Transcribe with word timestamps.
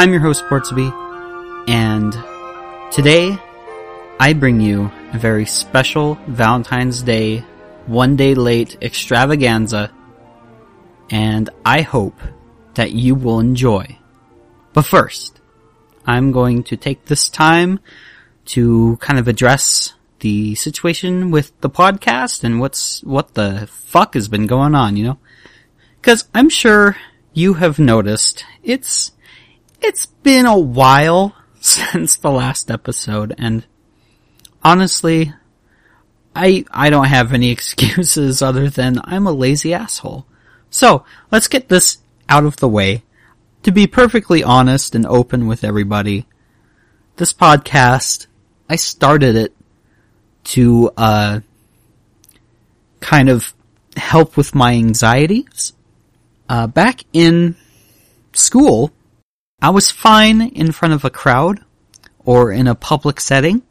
I'm 0.00 0.12
your 0.12 0.22
host 0.22 0.46
Portsby, 0.46 0.88
and 1.68 2.10
today 2.90 3.38
I 4.18 4.32
bring 4.32 4.58
you 4.58 4.90
a 5.12 5.18
very 5.18 5.44
special 5.44 6.14
Valentine's 6.26 7.02
Day, 7.02 7.44
one 7.84 8.16
day 8.16 8.34
late 8.34 8.78
extravaganza, 8.80 9.92
and 11.10 11.50
I 11.66 11.82
hope 11.82 12.18
that 12.76 12.92
you 12.92 13.14
will 13.14 13.40
enjoy. 13.40 13.98
But 14.72 14.86
first, 14.86 15.38
I'm 16.06 16.32
going 16.32 16.62
to 16.62 16.78
take 16.78 17.04
this 17.04 17.28
time 17.28 17.78
to 18.56 18.96
kind 19.02 19.18
of 19.18 19.28
address 19.28 19.92
the 20.20 20.54
situation 20.54 21.30
with 21.30 21.52
the 21.60 21.68
podcast 21.68 22.42
and 22.42 22.58
what's, 22.58 23.04
what 23.04 23.34
the 23.34 23.68
fuck 23.70 24.14
has 24.14 24.28
been 24.28 24.46
going 24.46 24.74
on, 24.74 24.96
you 24.96 25.04
know? 25.04 25.18
Cause 26.00 26.26
I'm 26.34 26.48
sure 26.48 26.96
you 27.34 27.52
have 27.52 27.78
noticed 27.78 28.46
it's, 28.62 29.12
it's 29.82 30.06
been 30.06 30.46
a 30.46 30.58
while 30.58 31.34
since 31.60 32.16
the 32.16 32.30
last 32.30 32.70
episode 32.70 33.34
and 33.38 33.64
honestly, 34.62 35.32
I, 36.34 36.64
I 36.70 36.90
don't 36.90 37.06
have 37.06 37.32
any 37.32 37.50
excuses 37.52 38.42
other 38.42 38.70
than 38.70 39.00
I'm 39.04 39.26
a 39.26 39.32
lazy 39.32 39.74
asshole. 39.74 40.26
So, 40.70 41.04
let's 41.32 41.48
get 41.48 41.68
this 41.68 41.98
out 42.28 42.44
of 42.44 42.56
the 42.56 42.68
way. 42.68 43.02
To 43.64 43.72
be 43.72 43.86
perfectly 43.86 44.42
honest 44.42 44.94
and 44.94 45.04
open 45.04 45.46
with 45.46 45.64
everybody, 45.64 46.26
this 47.16 47.32
podcast, 47.32 48.26
I 48.68 48.76
started 48.76 49.36
it 49.36 49.56
to, 50.44 50.90
uh, 50.96 51.40
kind 53.00 53.28
of 53.28 53.52
help 53.96 54.36
with 54.36 54.54
my 54.54 54.74
anxieties. 54.74 55.72
Uh, 56.48 56.66
back 56.66 57.04
in 57.12 57.56
school, 58.32 58.92
I 59.62 59.70
was 59.70 59.90
fine 59.90 60.40
in 60.40 60.72
front 60.72 60.94
of 60.94 61.04
a 61.04 61.10
crowd 61.10 61.60
or 62.24 62.52
in 62.52 62.66
a 62.66 62.74
public 62.74 63.20
setting, 63.20 63.62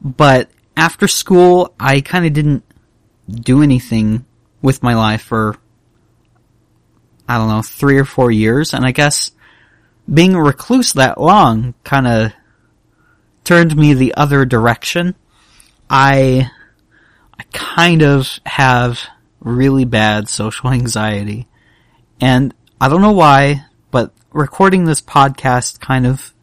but 0.00 0.50
after 0.76 1.08
school, 1.08 1.74
I 1.80 2.00
kind 2.00 2.26
of 2.26 2.32
didn't 2.32 2.64
do 3.28 3.62
anything 3.62 4.24
with 4.60 4.82
my 4.82 4.94
life 4.94 5.22
for, 5.22 5.56
I 7.28 7.38
don't 7.38 7.48
know, 7.48 7.62
three 7.62 7.98
or 7.98 8.04
four 8.04 8.30
years, 8.30 8.74
and 8.74 8.84
I 8.84 8.92
guess 8.92 9.30
being 10.12 10.34
a 10.34 10.42
recluse 10.42 10.92
that 10.92 11.20
long 11.20 11.74
kind 11.82 12.06
of 12.06 12.32
turned 13.44 13.76
me 13.76 13.94
the 13.94 14.14
other 14.14 14.44
direction. 14.44 15.14
I, 15.88 16.50
I 17.38 17.42
kind 17.52 18.02
of 18.02 18.28
have 18.44 19.00
really 19.40 19.84
bad 19.84 20.28
social 20.28 20.70
anxiety. 20.72 21.48
And 22.20 22.54
I 22.80 22.88
don't 22.88 23.02
know 23.02 23.12
why, 23.12 23.64
but 23.90 24.12
recording 24.36 24.84
this 24.84 25.00
podcast 25.00 25.80
kind 25.80 26.06
of 26.06 26.34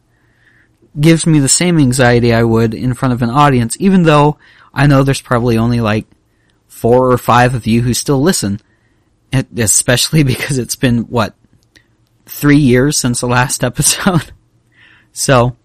gives 0.98 1.26
me 1.26 1.38
the 1.38 1.48
same 1.48 1.78
anxiety 1.78 2.34
I 2.34 2.42
would 2.42 2.74
in 2.74 2.94
front 2.94 3.14
of 3.14 3.22
an 3.22 3.30
audience, 3.30 3.76
even 3.80 4.02
though 4.02 4.38
I 4.72 4.86
know 4.86 5.02
there's 5.02 5.20
probably 5.22 5.58
only 5.58 5.80
like 5.80 6.06
four 6.66 7.10
or 7.10 7.18
five 7.18 7.54
of 7.54 7.66
you 7.66 7.82
who 7.82 7.94
still 7.94 8.20
listen. 8.20 8.60
Especially 9.32 10.22
because 10.24 10.58
it's 10.58 10.76
been, 10.76 11.02
what, 11.02 11.34
three 12.26 12.58
years 12.58 12.98
since 12.98 13.20
the 13.20 13.26
last 13.26 13.64
episode. 13.64 14.32
so, 15.12 15.56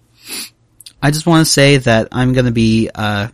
I 1.01 1.11
just 1.11 1.25
want 1.25 1.46
to 1.46 1.51
say 1.51 1.78
that 1.78 2.09
I'm 2.11 2.34
going 2.34 2.46
to 2.46 2.51
be, 2.51 2.90
uh, 2.94 3.29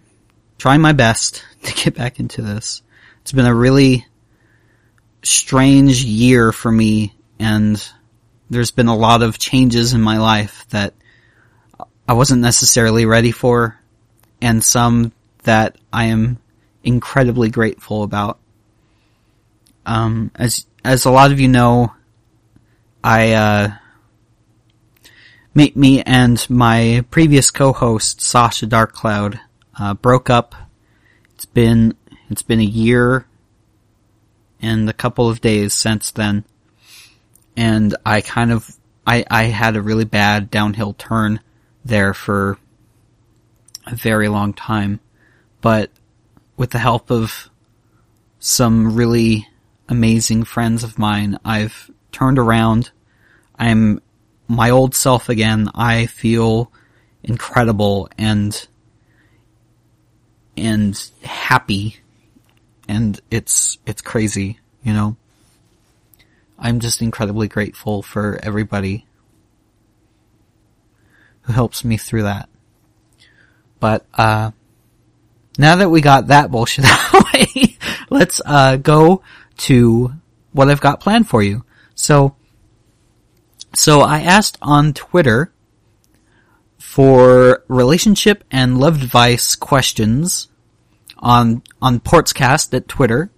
trying 0.57 0.81
my 0.81 0.93
best 0.93 1.43
to 1.63 1.73
get 1.73 1.95
back 1.95 2.19
into 2.19 2.41
this. 2.41 2.81
It's 3.21 3.31
been 3.31 3.45
a 3.45 3.55
really 3.55 4.05
strange 5.23 6.03
year 6.03 6.51
for 6.51 6.71
me 6.71 7.15
and 7.39 7.83
there's 8.49 8.71
been 8.71 8.87
a 8.87 8.95
lot 8.95 9.23
of 9.23 9.37
changes 9.37 9.93
in 9.93 10.01
my 10.01 10.17
life 10.17 10.65
that 10.69 10.93
I 12.07 12.13
wasn't 12.13 12.41
necessarily 12.41 13.05
ready 13.05 13.31
for 13.31 13.79
and 14.41 14.63
some 14.63 15.11
that 15.43 15.77
I 15.91 16.05
am 16.05 16.37
incredibly 16.83 17.49
grateful 17.49 18.03
about. 18.03 18.39
Um, 19.85 20.31
as, 20.35 20.65
as 20.83 21.05
a 21.05 21.11
lot 21.11 21.31
of 21.31 21.39
you 21.39 21.47
know, 21.47 21.93
I, 23.03 23.33
uh, 23.33 23.71
me, 25.53 25.71
me 25.75 26.01
and 26.03 26.45
my 26.49 27.05
previous 27.11 27.49
co-host, 27.49 28.21
Sasha 28.21 28.67
Darkcloud, 28.67 29.39
uh, 29.79 29.93
broke 29.95 30.29
up. 30.29 30.55
It's 31.33 31.45
been, 31.45 31.95
it's 32.29 32.41
been 32.41 32.59
a 32.59 32.63
year 32.63 33.25
and 34.61 34.89
a 34.89 34.93
couple 34.93 35.29
of 35.29 35.41
days 35.41 35.73
since 35.73 36.11
then. 36.11 36.43
And 37.57 37.95
I 38.05 38.21
kind 38.21 38.51
of, 38.51 38.69
I, 39.05 39.25
I 39.29 39.43
had 39.43 39.75
a 39.75 39.81
really 39.81 40.05
bad 40.05 40.51
downhill 40.51 40.93
turn 40.93 41.39
there 41.83 42.13
for 42.13 42.57
a 43.85 43.95
very 43.95 44.27
long 44.27 44.53
time. 44.53 44.99
But 45.61 45.91
with 46.57 46.71
the 46.71 46.79
help 46.79 47.11
of 47.11 47.49
some 48.39 48.95
really 48.95 49.47
amazing 49.87 50.43
friends 50.43 50.83
of 50.83 50.99
mine, 50.99 51.37
I've 51.45 51.89
turned 52.11 52.39
around. 52.39 52.91
I'm 53.57 54.01
my 54.47 54.69
old 54.69 54.95
self 54.95 55.29
again. 55.29 55.69
I 55.73 56.05
feel 56.07 56.71
incredible 57.23 58.09
and 58.17 58.67
and 60.57 61.11
happy 61.23 61.97
and 62.87 63.19
it's 63.31 63.77
it's 63.85 64.01
crazy, 64.01 64.59
you 64.83 64.93
know. 64.93 65.17
I'm 66.57 66.79
just 66.79 67.01
incredibly 67.01 67.47
grateful 67.47 68.01
for 68.01 68.39
everybody 68.41 69.05
who 71.41 71.53
helps 71.53 71.83
me 71.83 71.97
through 71.97 72.23
that. 72.23 72.49
But 73.79 74.05
uh 74.13 74.51
now 75.57 75.77
that 75.77 75.89
we 75.89 76.01
got 76.01 76.27
that 76.27 76.51
bullshit 76.51 76.85
out 76.85 77.05
of 77.05 77.11
the 77.11 77.25
way, 77.33 77.77
let's 78.09 78.41
uh 78.45 78.77
go 78.77 79.21
to 79.57 80.13
what 80.51 80.69
I've 80.69 80.81
got 80.81 80.99
planned 80.99 81.27
for 81.27 81.43
you. 81.43 81.63
So 81.93 82.35
so 83.73 84.01
I 84.01 84.21
asked 84.21 84.57
on 84.61 84.93
Twitter 84.93 85.51
for 86.77 87.63
relationship 87.67 88.43
and 88.49 88.79
love 88.79 89.01
advice 89.03 89.55
questions 89.55 90.47
on 91.17 91.61
on 91.81 91.99
Portscast 91.99 92.73
at 92.73 92.87
Twitter. 92.87 93.31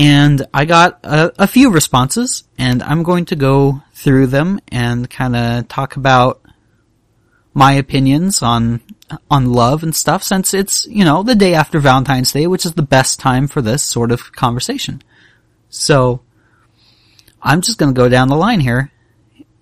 And 0.00 0.46
I 0.54 0.64
got 0.64 1.00
a, 1.04 1.42
a 1.42 1.46
few 1.46 1.70
responses, 1.70 2.44
and 2.56 2.82
I'm 2.82 3.02
going 3.02 3.26
to 3.26 3.36
go 3.36 3.82
through 3.92 4.28
them 4.28 4.58
and 4.72 5.10
kind 5.10 5.36
of 5.36 5.68
talk 5.68 5.96
about 5.96 6.40
my 7.52 7.72
opinions 7.72 8.42
on 8.42 8.80
on 9.30 9.52
love 9.52 9.82
and 9.82 9.94
stuff 9.94 10.22
since 10.22 10.54
it's, 10.54 10.86
you 10.86 11.04
know, 11.04 11.22
the 11.22 11.34
day 11.34 11.52
after 11.52 11.80
Valentine's 11.80 12.32
Day, 12.32 12.46
which 12.46 12.64
is 12.64 12.72
the 12.72 12.82
best 12.82 13.20
time 13.20 13.46
for 13.46 13.60
this 13.60 13.82
sort 13.82 14.10
of 14.10 14.32
conversation. 14.32 15.02
So, 15.68 16.22
I'm 17.42 17.60
just 17.60 17.76
gonna 17.76 17.92
go 17.92 18.08
down 18.08 18.28
the 18.28 18.36
line 18.36 18.60
here. 18.60 18.90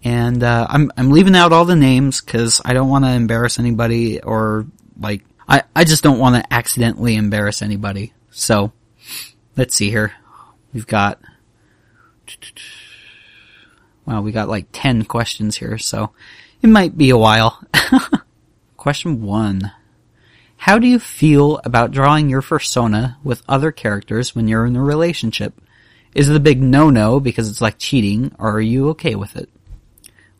And, 0.04 0.44
uh, 0.44 0.68
I'm, 0.70 0.92
I'm 0.96 1.10
leaving 1.10 1.34
out 1.34 1.52
all 1.52 1.64
the 1.64 1.74
names 1.74 2.20
cause 2.20 2.60
I 2.64 2.74
don't 2.74 2.90
want 2.90 3.04
to 3.06 3.10
embarrass 3.10 3.58
anybody 3.58 4.20
or, 4.20 4.66
like, 5.00 5.24
I, 5.48 5.64
I 5.74 5.82
just 5.82 6.04
don't 6.04 6.20
want 6.20 6.36
to 6.36 6.54
accidentally 6.54 7.16
embarrass 7.16 7.60
anybody. 7.60 8.12
So, 8.30 8.70
let's 9.56 9.74
see 9.74 9.90
here. 9.90 10.12
We've 10.72 10.86
got, 10.86 11.20
well, 14.06 14.22
we 14.22 14.32
got 14.32 14.48
like 14.48 14.66
10 14.72 15.04
questions 15.04 15.56
here, 15.56 15.78
so 15.78 16.10
it 16.62 16.68
might 16.68 16.96
be 16.96 17.10
a 17.10 17.18
while. 17.18 17.62
Question 18.76 19.22
one. 19.22 19.72
How 20.56 20.78
do 20.78 20.86
you 20.86 20.98
feel 20.98 21.60
about 21.64 21.92
drawing 21.92 22.28
your 22.28 22.42
persona 22.42 23.18
with 23.22 23.42
other 23.48 23.70
characters 23.70 24.34
when 24.34 24.48
you're 24.48 24.66
in 24.66 24.76
a 24.76 24.82
relationship? 24.82 25.60
Is 26.14 26.28
it 26.28 26.36
a 26.36 26.40
big 26.40 26.60
no-no 26.60 27.20
because 27.20 27.48
it's 27.48 27.60
like 27.60 27.78
cheating, 27.78 28.34
or 28.38 28.52
are 28.52 28.60
you 28.60 28.88
okay 28.90 29.14
with 29.14 29.36
it? 29.36 29.48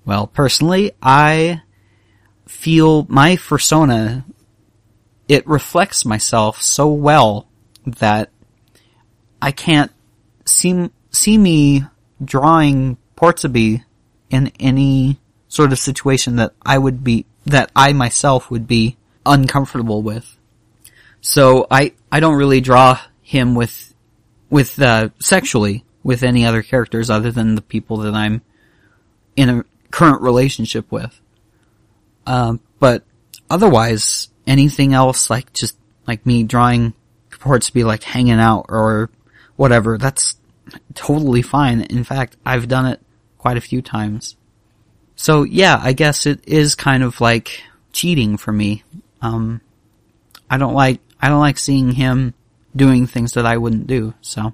Well, 0.04 0.26
personally, 0.26 0.92
I 1.02 1.62
feel 2.46 3.06
my 3.08 3.36
persona 3.36 4.24
it 5.28 5.46
reflects 5.46 6.04
myself 6.04 6.62
so 6.62 6.88
well 6.88 7.46
that 7.84 8.30
I 9.40 9.52
can't 9.52 9.92
see, 10.50 10.90
see 11.10 11.38
me 11.38 11.84
drawing 12.22 12.96
Portsby 13.16 13.84
in 14.30 14.52
any 14.60 15.18
sort 15.48 15.72
of 15.72 15.78
situation 15.78 16.36
that 16.36 16.52
I 16.62 16.78
would 16.78 17.02
be, 17.02 17.26
that 17.46 17.70
I 17.74 17.92
myself 17.92 18.50
would 18.50 18.66
be 18.66 18.96
uncomfortable 19.24 20.02
with. 20.02 20.36
So 21.20 21.66
I, 21.70 21.94
I 22.12 22.20
don't 22.20 22.36
really 22.36 22.60
draw 22.60 23.00
him 23.22 23.54
with, 23.54 23.94
with, 24.50 24.80
uh, 24.80 25.10
sexually 25.20 25.84
with 26.02 26.22
any 26.22 26.44
other 26.44 26.62
characters 26.62 27.10
other 27.10 27.30
than 27.30 27.54
the 27.54 27.62
people 27.62 27.98
that 27.98 28.14
I'm 28.14 28.42
in 29.36 29.48
a 29.48 29.64
current 29.90 30.22
relationship 30.22 30.90
with. 30.90 31.20
Um, 32.26 32.60
but 32.78 33.04
otherwise, 33.50 34.28
anything 34.46 34.94
else, 34.94 35.30
like 35.30 35.52
just 35.52 35.76
like 36.06 36.24
me 36.26 36.44
drawing 36.44 36.94
be 37.72 37.84
like 37.84 38.02
hanging 38.02 38.40
out 38.40 38.66
or 38.68 39.10
whatever, 39.56 39.98
that's 39.98 40.36
totally 40.94 41.42
fine. 41.42 41.82
In 41.82 42.04
fact, 42.04 42.36
I've 42.44 42.68
done 42.68 42.86
it 42.86 43.00
quite 43.38 43.56
a 43.56 43.62
few 43.62 43.82
times. 43.82 44.36
So 45.16 45.42
yeah, 45.42 45.80
I 45.82 45.92
guess 45.92 46.26
it 46.26 46.46
is 46.46 46.74
kind 46.74 47.02
of 47.02 47.20
like 47.20 47.62
cheating 47.92 48.36
for 48.36 48.52
me. 48.52 48.84
Um, 49.20 49.60
I 50.48 50.58
don't 50.58 50.74
like, 50.74 51.00
I 51.20 51.28
don't 51.28 51.40
like 51.40 51.58
seeing 51.58 51.92
him 51.92 52.34
doing 52.74 53.06
things 53.06 53.32
that 53.32 53.46
I 53.46 53.56
wouldn't 53.56 53.86
do, 53.86 54.14
so. 54.20 54.52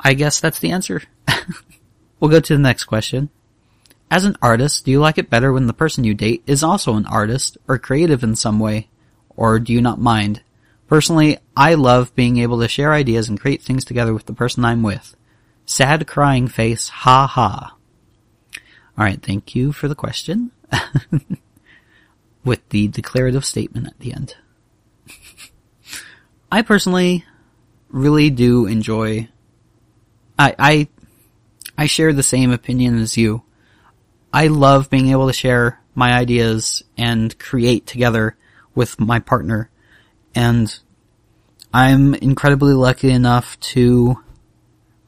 I 0.00 0.14
guess 0.14 0.40
that's 0.40 0.58
the 0.58 0.72
answer. 0.72 1.02
we'll 2.20 2.30
go 2.30 2.40
to 2.40 2.52
the 2.52 2.62
next 2.62 2.84
question. 2.84 3.30
As 4.10 4.24
an 4.24 4.36
artist, 4.40 4.84
do 4.84 4.90
you 4.90 5.00
like 5.00 5.18
it 5.18 5.30
better 5.30 5.52
when 5.52 5.66
the 5.66 5.72
person 5.72 6.04
you 6.04 6.14
date 6.14 6.42
is 6.46 6.62
also 6.62 6.94
an 6.94 7.06
artist 7.06 7.58
or 7.68 7.78
creative 7.78 8.22
in 8.22 8.36
some 8.36 8.58
way? 8.58 8.88
Or 9.36 9.58
do 9.58 9.72
you 9.72 9.82
not 9.82 10.00
mind? 10.00 10.42
Personally, 10.88 11.38
I 11.56 11.74
love 11.74 12.14
being 12.14 12.38
able 12.38 12.60
to 12.60 12.68
share 12.68 12.92
ideas 12.92 13.28
and 13.28 13.38
create 13.38 13.62
things 13.62 13.84
together 13.84 14.12
with 14.12 14.26
the 14.26 14.32
person 14.32 14.64
I'm 14.64 14.82
with. 14.82 15.14
Sad 15.66 16.06
crying 16.06 16.48
face, 16.48 16.88
ha 16.88 17.26
ha. 17.26 17.76
Alright, 18.98 19.22
thank 19.22 19.54
you 19.54 19.70
for 19.72 19.86
the 19.86 19.94
question. 19.94 20.50
with 22.44 22.66
the 22.70 22.88
declarative 22.88 23.44
statement 23.44 23.86
at 23.86 23.98
the 24.00 24.12
end. 24.12 24.34
I 26.52 26.62
personally 26.62 27.24
really 27.90 28.30
do 28.30 28.66
enjoy 28.66 29.28
I 30.38 30.54
I 30.58 30.88
I 31.76 31.86
share 31.86 32.12
the 32.12 32.22
same 32.22 32.50
opinion 32.50 32.98
as 32.98 33.16
you. 33.16 33.42
I 34.32 34.46
love 34.48 34.90
being 34.90 35.08
able 35.08 35.26
to 35.26 35.32
share 35.32 35.80
my 35.94 36.12
ideas 36.12 36.82
and 36.96 37.36
create 37.38 37.86
together 37.86 38.36
with 38.74 39.00
my 39.00 39.18
partner. 39.18 39.70
And 40.34 40.78
I'm 41.72 42.14
incredibly 42.14 42.74
lucky 42.74 43.10
enough 43.10 43.58
to 43.60 44.18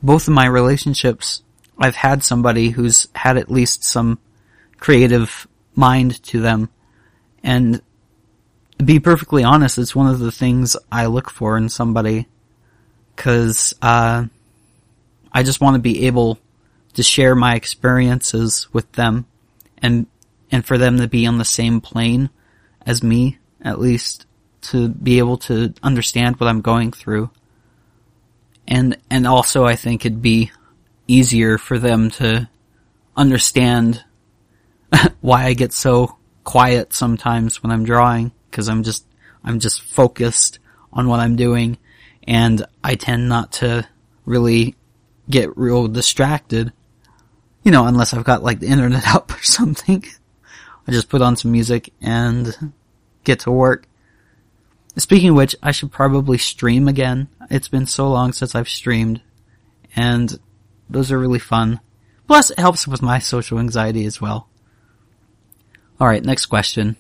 both 0.02 0.28
of 0.28 0.34
my 0.34 0.46
relationships, 0.46 1.43
I've 1.78 1.96
had 1.96 2.22
somebody 2.25 2.70
who's 2.70 3.08
had 3.14 3.37
at 3.37 3.50
least 3.50 3.84
some 3.84 4.19
creative 4.78 5.46
mind 5.75 6.22
to 6.25 6.40
them. 6.40 6.69
And 7.43 7.81
to 8.78 8.84
be 8.84 9.00
perfectly 9.00 9.44
honest, 9.44 9.78
it's 9.78 9.94
one 9.94 10.08
of 10.08 10.19
the 10.19 10.32
things 10.32 10.76
I 10.90 11.06
look 11.06 11.31
for 11.31 11.56
in 11.56 11.69
somebody. 11.69 12.26
Cause, 13.16 13.75
uh, 13.82 14.26
I 15.32 15.43
just 15.43 15.61
want 15.61 15.75
to 15.75 15.81
be 15.81 16.06
able 16.06 16.38
to 16.94 17.02
share 17.02 17.34
my 17.34 17.55
experiences 17.55 18.69
with 18.73 18.90
them 18.93 19.26
and, 19.78 20.06
and 20.50 20.64
for 20.64 20.76
them 20.76 20.99
to 20.99 21.08
be 21.08 21.26
on 21.26 21.38
the 21.38 21.44
same 21.44 21.81
plane 21.81 22.31
as 22.84 23.02
me, 23.02 23.38
at 23.62 23.78
least 23.78 24.26
to 24.62 24.88
be 24.88 25.18
able 25.18 25.38
to 25.38 25.74
understand 25.82 26.36
what 26.36 26.48
I'm 26.48 26.60
going 26.60 26.92
through. 26.92 27.30
And, 28.68 28.96
and 29.10 29.26
also 29.26 29.64
I 29.64 29.76
think 29.76 30.04
it'd 30.04 30.22
be 30.22 30.50
easier 31.06 31.58
for 31.58 31.78
them 31.78 32.10
to 32.10 32.48
understand 33.16 34.04
why 35.20 35.44
I 35.44 35.54
get 35.54 35.72
so 35.72 36.16
quiet 36.44 36.92
sometimes 36.92 37.62
when 37.62 37.72
I'm 37.72 37.84
drawing, 37.84 38.32
cause 38.50 38.68
I'm 38.68 38.82
just, 38.82 39.04
I'm 39.42 39.58
just 39.58 39.82
focused 39.82 40.58
on 40.92 41.08
what 41.08 41.20
I'm 41.20 41.36
doing 41.36 41.78
and 42.26 42.64
I 42.84 42.94
tend 42.94 43.28
not 43.28 43.52
to 43.54 43.86
really 44.24 44.76
get 45.28 45.56
real 45.56 45.88
distracted. 45.88 46.72
You 47.62 47.72
know, 47.72 47.86
unless 47.86 48.14
I've 48.14 48.24
got 48.24 48.42
like 48.42 48.60
the 48.60 48.68
internet 48.68 49.06
up 49.14 49.32
or 49.32 49.42
something. 49.42 50.04
I 50.86 50.92
just 50.92 51.08
put 51.08 51.22
on 51.22 51.36
some 51.36 51.52
music 51.52 51.92
and 52.00 52.72
get 53.24 53.40
to 53.40 53.50
work. 53.50 53.86
Speaking 55.00 55.31
of 55.31 55.37
which, 55.37 55.56
I 55.62 55.73
should 55.73 55.91
probably 55.91 56.38
stream 56.38 56.88
again. 56.88 57.29
It's 57.50 57.69
been 57.69 57.87
so 57.87 58.08
long 58.08 58.32
since 58.32 58.55
I've 58.55 58.69
streamed. 58.69 59.20
And 59.97 60.38
those 60.88 61.11
are 61.11 61.19
really 61.19 61.38
fun. 61.38 61.81
Plus, 62.26 62.50
it 62.50 62.58
helps 62.58 62.87
with 62.87 63.02
my 63.02 63.19
social 63.19 63.58
anxiety 63.58 64.05
as 64.05 64.20
well. 64.20 64.49
Alright, 66.00 66.25
next 66.25 66.47
question. 66.47 66.97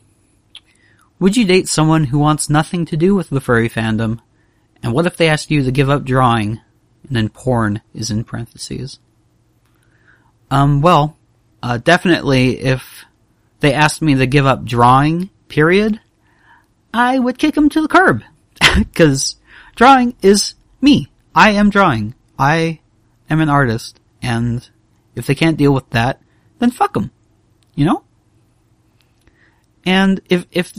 Would 1.18 1.36
you 1.36 1.44
date 1.44 1.68
someone 1.68 2.04
who 2.04 2.18
wants 2.18 2.50
nothing 2.50 2.84
to 2.86 2.96
do 2.96 3.14
with 3.14 3.30
the 3.30 3.40
furry 3.40 3.68
fandom? 3.68 4.20
And 4.82 4.92
what 4.92 5.06
if 5.06 5.16
they 5.16 5.28
asked 5.28 5.50
you 5.50 5.62
to 5.62 5.70
give 5.70 5.90
up 5.90 6.04
drawing 6.04 6.60
and 7.06 7.16
then 7.16 7.28
porn 7.28 7.82
is 7.94 8.10
in 8.10 8.24
parentheses. 8.24 8.98
Um, 10.50 10.80
well, 10.80 11.16
uh, 11.62 11.78
definitely 11.78 12.58
if 12.58 13.04
they 13.60 13.72
asked 13.72 14.02
me 14.02 14.14
to 14.16 14.26
give 14.26 14.46
up 14.46 14.64
drawing, 14.64 15.30
period, 15.48 16.00
I 16.92 17.18
would 17.18 17.38
kick 17.38 17.54
them 17.54 17.68
to 17.70 17.82
the 17.82 17.88
curb. 17.88 18.22
Cause 18.94 19.36
drawing 19.76 20.16
is 20.22 20.54
me. 20.80 21.08
I 21.34 21.50
am 21.50 21.70
drawing. 21.70 22.14
I 22.38 22.80
am 23.28 23.40
an 23.40 23.48
artist. 23.48 24.00
And 24.22 24.68
if 25.14 25.26
they 25.26 25.34
can't 25.34 25.56
deal 25.56 25.72
with 25.72 25.88
that, 25.90 26.20
then 26.58 26.70
fuck 26.70 26.94
them. 26.94 27.10
You 27.74 27.86
know? 27.86 28.04
And 29.84 30.20
if, 30.28 30.46
if, 30.50 30.72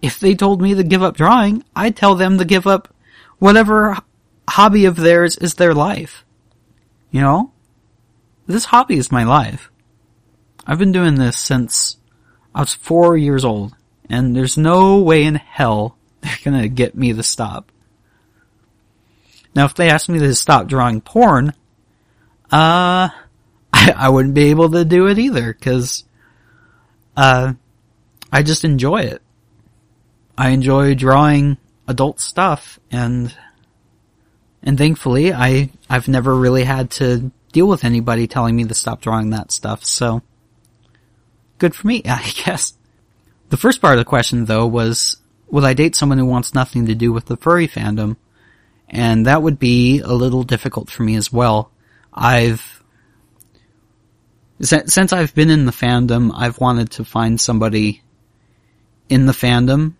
if 0.00 0.18
they 0.18 0.34
told 0.34 0.60
me 0.60 0.74
to 0.74 0.82
give 0.82 1.02
up 1.02 1.16
drawing, 1.16 1.64
I'd 1.76 1.96
tell 1.96 2.14
them 2.14 2.38
to 2.38 2.44
give 2.44 2.66
up 2.66 2.92
whatever 3.38 3.98
hobby 4.48 4.86
of 4.86 4.96
theirs 4.96 5.36
is 5.36 5.54
their 5.54 5.74
life. 5.74 6.24
You 7.10 7.20
know? 7.20 7.52
This 8.46 8.64
hobby 8.66 8.96
is 8.96 9.12
my 9.12 9.24
life. 9.24 9.70
I've 10.66 10.78
been 10.78 10.92
doing 10.92 11.16
this 11.16 11.38
since 11.38 11.96
I 12.54 12.60
was 12.60 12.74
four 12.74 13.16
years 13.16 13.44
old, 13.44 13.74
and 14.08 14.34
there's 14.34 14.56
no 14.56 14.98
way 14.98 15.24
in 15.24 15.34
hell 15.36 15.96
they're 16.20 16.38
gonna 16.44 16.68
get 16.68 16.94
me 16.94 17.12
to 17.12 17.22
stop. 17.22 17.70
Now, 19.54 19.66
if 19.66 19.74
they 19.74 19.90
asked 19.90 20.08
me 20.08 20.18
to 20.18 20.34
stop 20.34 20.66
drawing 20.66 21.00
porn, 21.00 21.50
uh, 22.50 23.08
I, 23.72 23.94
I 23.96 24.08
wouldn't 24.08 24.34
be 24.34 24.50
able 24.50 24.70
to 24.70 24.84
do 24.84 25.08
it 25.08 25.18
either, 25.18 25.52
cause, 25.54 26.04
uh, 27.16 27.54
I 28.30 28.42
just 28.42 28.64
enjoy 28.64 29.02
it. 29.02 29.22
I 30.36 30.50
enjoy 30.50 30.94
drawing 30.94 31.58
adult 31.86 32.20
stuff, 32.20 32.78
and 32.90 33.34
and 34.62 34.78
thankfully, 34.78 35.32
I, 35.32 35.70
I've 35.90 36.08
never 36.08 36.34
really 36.34 36.64
had 36.64 36.90
to 36.92 37.30
deal 37.52 37.66
with 37.68 37.84
anybody 37.84 38.26
telling 38.26 38.56
me 38.56 38.64
to 38.64 38.74
stop 38.74 39.02
drawing 39.02 39.30
that 39.30 39.52
stuff, 39.52 39.84
so 39.84 40.22
good 41.58 41.74
for 41.74 41.86
me, 41.86 42.02
I 42.06 42.32
guess. 42.44 42.74
The 43.52 43.58
first 43.58 43.82
part 43.82 43.92
of 43.92 43.98
the 43.98 44.06
question 44.06 44.46
though 44.46 44.66
was, 44.66 45.18
would 45.50 45.62
I 45.62 45.74
date 45.74 45.94
someone 45.94 46.16
who 46.16 46.24
wants 46.24 46.54
nothing 46.54 46.86
to 46.86 46.94
do 46.94 47.12
with 47.12 47.26
the 47.26 47.36
furry 47.36 47.68
fandom? 47.68 48.16
And 48.88 49.26
that 49.26 49.42
would 49.42 49.58
be 49.58 50.00
a 50.00 50.14
little 50.14 50.42
difficult 50.42 50.88
for 50.90 51.02
me 51.02 51.16
as 51.16 51.30
well. 51.30 51.70
I've, 52.14 52.82
since 54.62 55.12
I've 55.12 55.34
been 55.34 55.50
in 55.50 55.66
the 55.66 55.70
fandom, 55.70 56.32
I've 56.34 56.60
wanted 56.60 56.92
to 56.92 57.04
find 57.04 57.38
somebody 57.38 58.00
in 59.10 59.26
the 59.26 59.34
fandom 59.34 59.96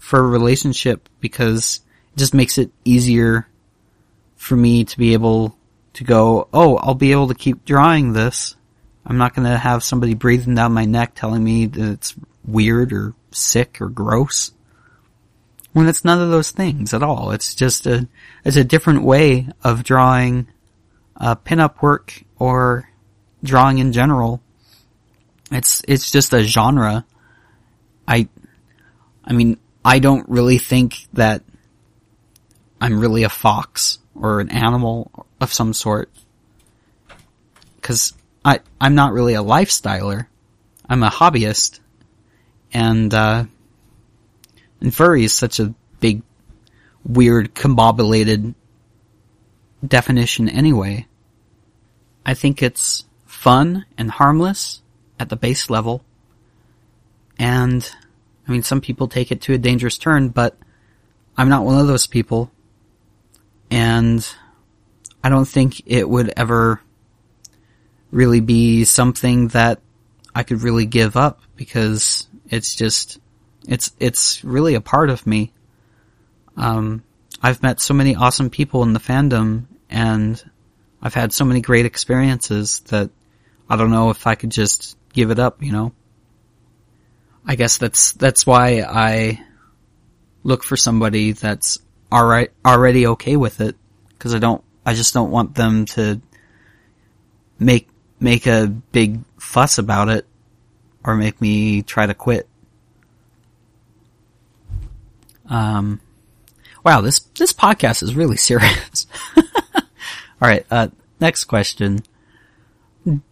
for 0.00 0.18
a 0.18 0.28
relationship 0.28 1.08
because 1.20 1.80
it 2.12 2.18
just 2.18 2.34
makes 2.34 2.58
it 2.58 2.72
easier 2.84 3.46
for 4.34 4.56
me 4.56 4.84
to 4.84 4.98
be 4.98 5.12
able 5.12 5.56
to 5.92 6.02
go, 6.02 6.48
oh, 6.52 6.76
I'll 6.78 6.94
be 6.94 7.12
able 7.12 7.28
to 7.28 7.36
keep 7.36 7.64
drawing 7.64 8.14
this. 8.14 8.56
I'm 9.08 9.16
not 9.16 9.34
going 9.34 9.48
to 9.48 9.56
have 9.56 9.82
somebody 9.82 10.12
breathing 10.12 10.54
down 10.54 10.72
my 10.72 10.84
neck 10.84 11.14
telling 11.14 11.42
me 11.42 11.64
that 11.66 11.92
it's 11.92 12.14
weird 12.44 12.92
or 12.92 13.14
sick 13.30 13.80
or 13.80 13.88
gross. 13.88 14.52
When 15.72 15.88
it's 15.88 16.04
none 16.04 16.20
of 16.20 16.30
those 16.30 16.50
things 16.50 16.92
at 16.92 17.02
all. 17.02 17.30
It's 17.30 17.54
just 17.54 17.86
a, 17.86 18.06
it's 18.44 18.56
a 18.56 18.64
different 18.64 19.04
way 19.04 19.48
of 19.64 19.82
drawing 19.82 20.48
uh, 21.16 21.36
pinup 21.36 21.80
work 21.80 22.22
or 22.38 22.88
drawing 23.42 23.78
in 23.78 23.92
general. 23.92 24.42
It's, 25.50 25.82
it's 25.88 26.10
just 26.10 26.34
a 26.34 26.42
genre. 26.42 27.06
I, 28.06 28.28
I 29.24 29.32
mean, 29.32 29.58
I 29.84 30.00
don't 30.00 30.28
really 30.28 30.58
think 30.58 31.06
that 31.14 31.42
I'm 32.78 33.00
really 33.00 33.22
a 33.22 33.30
fox 33.30 33.98
or 34.14 34.40
an 34.40 34.50
animal 34.50 35.26
of 35.40 35.52
some 35.52 35.72
sort. 35.72 36.10
Cause 37.80 38.12
I, 38.48 38.60
I'm 38.80 38.94
not 38.94 39.12
really 39.12 39.34
a 39.34 39.42
lifestyler. 39.42 40.26
I'm 40.88 41.02
a 41.02 41.10
hobbyist. 41.10 41.80
And, 42.72 43.12
uh, 43.12 43.44
and 44.80 44.94
furry 44.94 45.24
is 45.24 45.34
such 45.34 45.60
a 45.60 45.74
big, 46.00 46.22
weird, 47.04 47.54
combobulated 47.54 48.54
definition 49.86 50.48
anyway. 50.48 51.06
I 52.24 52.32
think 52.32 52.62
it's 52.62 53.04
fun 53.26 53.84
and 53.98 54.10
harmless 54.10 54.80
at 55.20 55.28
the 55.28 55.36
base 55.36 55.68
level. 55.68 56.02
And, 57.38 57.86
I 58.46 58.52
mean, 58.52 58.62
some 58.62 58.80
people 58.80 59.08
take 59.08 59.30
it 59.30 59.42
to 59.42 59.52
a 59.52 59.58
dangerous 59.58 59.98
turn, 59.98 60.30
but 60.30 60.56
I'm 61.36 61.50
not 61.50 61.66
one 61.66 61.78
of 61.78 61.86
those 61.86 62.06
people 62.06 62.50
and 63.70 64.26
I 65.22 65.28
don't 65.28 65.44
think 65.44 65.82
it 65.84 66.08
would 66.08 66.32
ever 66.34 66.80
really 68.10 68.40
be 68.40 68.84
something 68.84 69.48
that 69.48 69.80
I 70.34 70.42
could 70.42 70.62
really 70.62 70.86
give 70.86 71.16
up 71.16 71.40
because 71.56 72.28
it's 72.48 72.74
just 72.74 73.18
it's 73.66 73.92
it's 73.98 74.44
really 74.44 74.74
a 74.74 74.80
part 74.80 75.10
of 75.10 75.26
me. 75.26 75.52
Um, 76.56 77.02
I've 77.42 77.62
met 77.62 77.80
so 77.80 77.94
many 77.94 78.16
awesome 78.16 78.50
people 78.50 78.82
in 78.82 78.92
the 78.92 79.00
fandom 79.00 79.66
and 79.88 80.42
I've 81.00 81.14
had 81.14 81.32
so 81.32 81.44
many 81.44 81.60
great 81.60 81.86
experiences 81.86 82.80
that 82.88 83.10
I 83.70 83.76
don't 83.76 83.90
know 83.90 84.10
if 84.10 84.26
I 84.26 84.34
could 84.34 84.50
just 84.50 84.96
give 85.12 85.30
it 85.30 85.38
up, 85.38 85.62
you 85.62 85.72
know? 85.72 85.92
I 87.46 87.54
guess 87.54 87.78
that's, 87.78 88.12
that's 88.12 88.46
why 88.46 88.82
I 88.82 89.40
look 90.42 90.64
for 90.64 90.76
somebody 90.76 91.32
that's 91.32 91.78
alright, 92.12 92.52
already 92.64 93.06
okay 93.08 93.36
with 93.36 93.60
it. 93.60 93.76
Cause 94.18 94.34
I 94.34 94.38
don't, 94.38 94.62
I 94.84 94.94
just 94.94 95.14
don't 95.14 95.30
want 95.30 95.54
them 95.54 95.84
to 95.86 96.20
make, 97.58 97.88
make 98.20 98.46
a 98.46 98.66
big 98.92 99.20
fuss 99.38 99.78
about 99.78 100.08
it 100.08 100.26
or 101.04 101.14
make 101.14 101.40
me 101.40 101.82
try 101.82 102.06
to 102.06 102.14
quit. 102.14 102.48
Um, 105.48 106.00
wow, 106.84 107.00
this, 107.00 107.20
this 107.38 107.52
podcast 107.52 108.02
is 108.02 108.14
really 108.14 108.36
serious. 108.50 109.06
Alright, 110.42 110.66
uh, 110.70 110.88
next 111.20 111.44
question. 111.44 112.00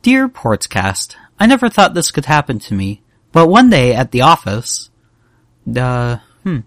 Dear 0.02 0.28
Portscast, 0.28 1.16
I 1.38 1.46
never 1.46 1.68
thought 1.68 1.94
this 1.94 2.10
could 2.10 2.24
happen 2.24 2.58
to 2.60 2.74
me, 2.74 3.02
but 3.32 3.48
one 3.48 3.68
day 3.68 3.94
at 3.94 4.10
the 4.10 4.22
office, 4.22 4.90
uh, 5.76 6.16
hmm, 6.42 6.60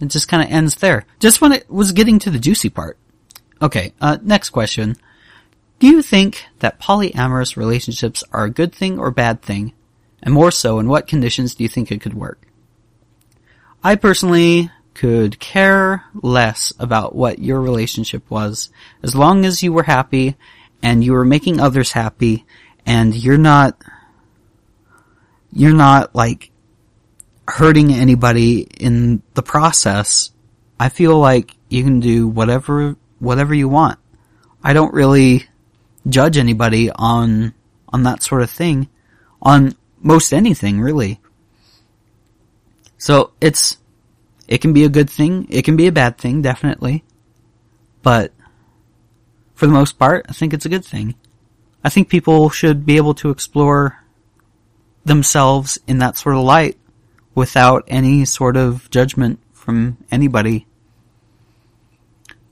it 0.00 0.06
just 0.06 0.28
kind 0.28 0.42
of 0.42 0.50
ends 0.50 0.76
there. 0.76 1.04
Just 1.20 1.40
when 1.40 1.52
it 1.52 1.70
was 1.70 1.92
getting 1.92 2.18
to 2.20 2.30
the 2.30 2.38
juicy 2.38 2.70
part. 2.70 2.96
Okay, 3.60 3.92
uh, 4.00 4.18
next 4.22 4.50
question. 4.50 4.96
Do 5.82 5.88
you 5.88 6.00
think 6.00 6.46
that 6.60 6.78
polyamorous 6.78 7.56
relationships 7.56 8.22
are 8.30 8.44
a 8.44 8.50
good 8.50 8.72
thing 8.72 9.00
or 9.00 9.10
bad 9.10 9.42
thing? 9.42 9.72
And 10.22 10.32
more 10.32 10.52
so, 10.52 10.78
in 10.78 10.86
what 10.86 11.08
conditions 11.08 11.56
do 11.56 11.64
you 11.64 11.68
think 11.68 11.90
it 11.90 12.00
could 12.00 12.14
work? 12.14 12.46
I 13.82 13.96
personally 13.96 14.70
could 14.94 15.40
care 15.40 16.04
less 16.14 16.72
about 16.78 17.16
what 17.16 17.40
your 17.40 17.60
relationship 17.60 18.30
was 18.30 18.70
as 19.02 19.16
long 19.16 19.44
as 19.44 19.64
you 19.64 19.72
were 19.72 19.82
happy 19.82 20.36
and 20.84 21.02
you 21.02 21.14
were 21.14 21.24
making 21.24 21.58
others 21.58 21.90
happy 21.90 22.46
and 22.86 23.12
you're 23.12 23.36
not 23.36 23.76
you're 25.52 25.74
not 25.74 26.14
like 26.14 26.52
hurting 27.48 27.92
anybody 27.92 28.68
in 28.78 29.20
the 29.34 29.42
process. 29.42 30.30
I 30.78 30.90
feel 30.90 31.18
like 31.18 31.56
you 31.68 31.82
can 31.82 31.98
do 31.98 32.28
whatever 32.28 32.94
whatever 33.18 33.52
you 33.52 33.68
want. 33.68 33.98
I 34.62 34.74
don't 34.74 34.94
really 34.94 35.48
judge 36.08 36.36
anybody 36.36 36.90
on 36.90 37.54
on 37.88 38.02
that 38.04 38.22
sort 38.22 38.42
of 38.42 38.50
thing 38.50 38.88
on 39.40 39.74
most 40.00 40.32
anything 40.32 40.80
really. 40.80 41.20
So 42.98 43.32
it's 43.40 43.78
it 44.48 44.60
can 44.60 44.72
be 44.72 44.84
a 44.84 44.88
good 44.88 45.08
thing. 45.08 45.46
It 45.50 45.64
can 45.64 45.76
be 45.76 45.86
a 45.86 45.92
bad 45.92 46.18
thing, 46.18 46.42
definitely. 46.42 47.04
But 48.02 48.32
for 49.54 49.66
the 49.66 49.72
most 49.72 49.98
part, 49.98 50.26
I 50.28 50.32
think 50.32 50.52
it's 50.52 50.66
a 50.66 50.68
good 50.68 50.84
thing. 50.84 51.14
I 51.84 51.88
think 51.88 52.08
people 52.08 52.50
should 52.50 52.86
be 52.86 52.96
able 52.96 53.14
to 53.14 53.30
explore 53.30 53.98
themselves 55.04 55.78
in 55.86 55.98
that 55.98 56.16
sort 56.16 56.36
of 56.36 56.44
light 56.44 56.78
without 57.34 57.84
any 57.88 58.24
sort 58.24 58.56
of 58.56 58.88
judgment 58.90 59.40
from 59.52 59.96
anybody. 60.10 60.66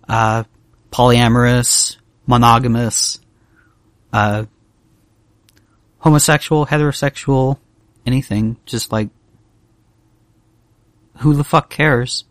Uh, 0.09 0.45
polyamorous, 0.90 1.97
monogamous, 2.26 3.19
uh, 4.12 4.45
homosexual, 5.99 6.67
heterosexual, 6.67 7.59
anything. 8.07 8.57
Just 8.67 8.93
like 8.93 9.11
who 11.21 11.35
the 11.35 11.45
fuck 11.45 11.71
cares? 11.71 12.25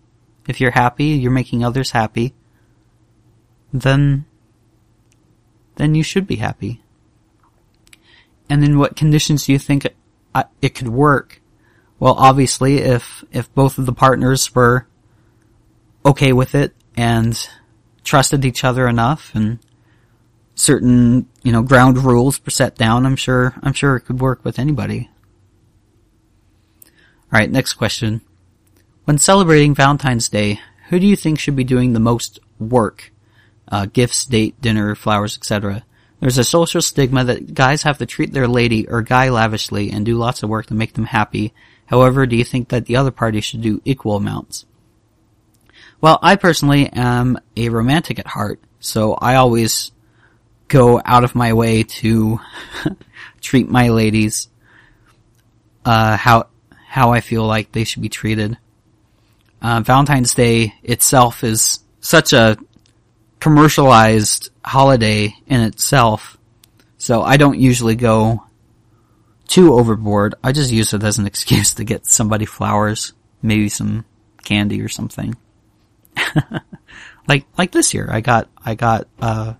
If 0.48 0.60
you're 0.60 0.72
happy, 0.72 1.06
you're 1.06 1.32
making 1.32 1.64
others 1.64 1.92
happy, 1.92 2.34
then, 3.72 4.26
then 5.76 5.94
you 5.94 6.02
should 6.02 6.26
be 6.26 6.38
happy. 6.38 6.82
And 8.50 8.64
in 8.64 8.80
what 8.80 8.96
conditions 8.96 9.46
do 9.46 9.52
you 9.52 9.60
think 9.60 9.86
it, 9.86 9.96
uh, 10.34 10.46
it 10.60 10.74
could 10.74 10.88
work? 10.88 11.40
Well, 12.00 12.16
obviously, 12.16 12.80
if, 12.80 13.24
if 13.32 13.54
both 13.54 13.78
of 13.78 13.86
the 13.86 13.94
partners 13.94 14.56
were 14.56 14.88
okay 16.04 16.34
with 16.34 16.56
it 16.56 16.74
and 16.98 17.38
trusted 18.04 18.44
each 18.44 18.64
other 18.64 18.88
enough 18.88 19.36
and 19.36 19.60
certain, 20.60 21.25
you 21.42 21.51
know, 21.51 21.62
ground 21.62 21.98
rules 21.98 22.42
set 22.50 22.75
down, 22.75 23.06
I'm 23.06 23.16
sure, 23.16 23.56
I'm 23.63 23.74
sure 23.74 23.96
it 23.96 24.01
could 24.01 24.20
work 24.20 24.44
with 24.44 24.60
anybody. 24.60 25.10
Alright, 27.32 27.50
next 27.50 27.74
question. 27.75 28.22
When 29.06 29.18
celebrating 29.18 29.74
Valentine's 29.74 30.28
Day, 30.28 30.60
who 30.89 31.00
do 31.00 31.08
you 31.08 31.16
think 31.16 31.39
should 31.39 31.56
be 31.56 31.63
doing 31.63 31.94
the 31.94 32.00
most 32.00 32.39
work? 32.60 33.12
Uh, 33.70 33.86
gifts, 33.86 34.25
date, 34.25 34.60
dinner, 34.60 34.96
flowers, 34.96 35.38
etc. 35.38 35.86
There's 36.20 36.38
a 36.38 36.44
social 36.44 36.82
stigma 36.82 37.24
that 37.24 37.54
guys 37.54 37.84
have 37.84 38.00
to 38.00 38.06
treat 38.06 38.34
their 38.34 38.48
lady 38.48 38.88
or 38.88 39.01
guy 39.01 39.30
lavishly 39.30 39.92
and 39.92 40.06
do 40.06 40.18
lots 40.18 40.44
of 40.44 40.50
work 40.50 40.66
to 40.66 40.74
make 40.74 40.94
them 40.94 41.06
happy. 41.06 41.54
However, 41.86 42.25
do 42.25 42.36
you 42.36 42.44
think 42.44 42.70
that 42.70 42.88
the 42.88 42.98
other 42.98 43.12
party 43.12 43.39
should 43.39 43.62
do 43.62 43.82
equal 43.86 44.18
amounts? 44.18 44.66
Well, 46.01 46.20
I 46.22 46.36
personally 46.36 46.89
am 46.92 47.39
a 47.56 47.70
romantic 47.70 48.20
at 48.20 48.28
heart, 48.28 48.60
so 48.80 49.13
I 49.13 49.36
always 49.36 49.92
go 50.70 51.02
out 51.04 51.26
of 51.26 51.36
my 51.36 51.52
way 51.54 51.84
to 51.84 52.40
treat 53.42 53.70
my 53.70 53.90
ladies 53.90 54.48
uh, 55.84 56.16
how 56.16 56.48
how 56.88 57.12
I 57.12 57.20
feel 57.22 57.46
like 57.46 57.72
they 57.72 57.84
should 57.84 58.02
be 58.02 58.10
treated 58.10 58.58
uh, 59.62 59.82
Valentine's 59.82 60.34
Day 60.34 60.74
itself 60.84 61.44
is 61.44 61.80
such 62.00 62.34
a 62.34 62.58
commercialized 63.40 64.52
holiday 64.64 65.36
in 65.48 65.62
itself. 65.62 66.38
So 66.98 67.22
I 67.22 67.38
don't 67.38 67.60
usually 67.60 67.96
go 67.96 68.44
too 69.48 69.74
overboard. 69.74 70.36
I 70.44 70.52
just 70.52 70.72
use 70.72 70.94
it 70.94 71.04
as 71.04 71.18
an 71.18 71.28
excuse 71.32 71.74
to 71.76 71.84
get 71.84 72.06
somebody 72.06 72.46
flowers, 72.46 73.14
maybe 73.42 73.70
some 73.70 74.06
candy 74.44 74.82
or 74.82 74.90
something. 74.90 75.36
like 77.28 77.46
like 77.58 77.72
this 77.72 77.94
year, 77.94 78.10
I 78.12 78.22
got 78.22 78.50
I 78.64 78.76
got 78.76 79.08
uh, 79.22 79.54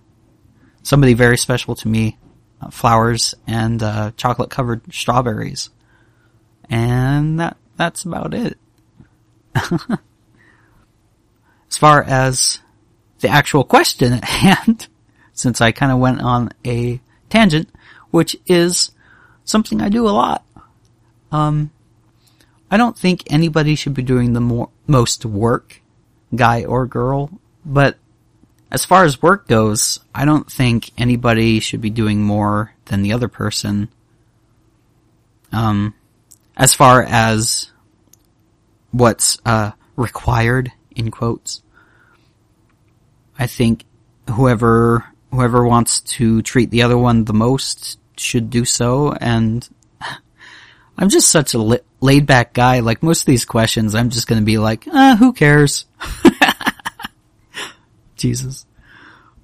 somebody 0.90 1.14
very 1.14 1.38
special 1.38 1.76
to 1.76 1.86
me, 1.86 2.18
uh, 2.60 2.68
flowers 2.68 3.32
and 3.46 3.80
uh, 3.80 4.10
chocolate 4.16 4.50
covered 4.50 4.82
strawberries, 4.92 5.70
and 6.68 7.38
that 7.38 7.56
that's 7.76 8.04
about 8.04 8.34
it. 8.34 8.58
as 9.54 9.70
far 11.78 12.02
as 12.02 12.58
the 13.20 13.28
actual 13.28 13.62
question 13.62 14.14
at 14.14 14.24
hand, 14.42 14.88
since 15.32 15.60
I 15.60 15.70
kind 15.70 15.92
of 15.92 15.98
went 15.98 16.22
on 16.22 16.50
a 16.66 17.00
tangent, 17.28 17.68
which 18.10 18.36
is 18.46 18.90
something 19.44 19.80
I 19.80 19.90
do 19.90 20.08
a 20.08 20.10
lot. 20.10 20.44
Um, 21.30 21.70
I 22.68 22.76
don't 22.76 22.98
think 22.98 23.22
anybody 23.32 23.76
should 23.76 23.94
be 23.94 24.02
doing 24.02 24.32
the 24.32 24.40
more, 24.40 24.70
most 24.88 25.24
work, 25.24 25.82
guy 26.34 26.64
or 26.64 26.84
girl, 26.86 27.30
but 27.64 27.96
as 28.70 28.84
far 28.84 29.04
as 29.04 29.22
work 29.22 29.48
goes, 29.48 30.00
I 30.14 30.24
don't 30.24 30.50
think 30.50 30.90
anybody 30.96 31.60
should 31.60 31.80
be 31.80 31.90
doing 31.90 32.22
more 32.22 32.74
than 32.86 33.02
the 33.02 33.12
other 33.12 33.28
person. 33.28 33.88
Um, 35.52 35.94
as 36.56 36.74
far 36.74 37.02
as 37.02 37.70
what's 38.92 39.38
uh, 39.44 39.72
required 39.96 40.72
in 40.94 41.10
quotes. 41.10 41.62
I 43.38 43.46
think 43.46 43.84
whoever 44.28 45.04
whoever 45.30 45.64
wants 45.64 46.00
to 46.00 46.42
treat 46.42 46.70
the 46.70 46.82
other 46.82 46.98
one 46.98 47.24
the 47.24 47.32
most 47.32 47.98
should 48.16 48.50
do 48.50 48.64
so. 48.64 49.12
And 49.12 49.66
I'm 50.98 51.08
just 51.08 51.30
such 51.30 51.54
a 51.54 51.80
laid 52.00 52.26
back 52.26 52.52
guy. 52.52 52.80
Like 52.80 53.02
most 53.02 53.22
of 53.22 53.26
these 53.26 53.44
questions, 53.44 53.94
I'm 53.94 54.10
just 54.10 54.26
going 54.26 54.40
to 54.40 54.46
be 54.46 54.58
like, 54.58 54.86
uh, 54.88 55.16
who 55.16 55.32
cares? 55.32 55.86
Jesus. 58.20 58.66